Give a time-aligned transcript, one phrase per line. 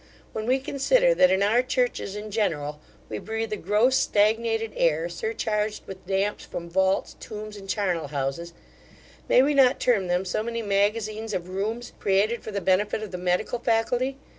[0.33, 5.07] When we consider, that in our churches, in general, we breathe a gross stagnated air,
[5.09, 8.51] surcharged with damps from vaults, tombs, and charnel houses,
[9.29, 13.11] may we not term them so many magazines of rheums, created for the benefit of
[13.11, 14.17] the medical faculty?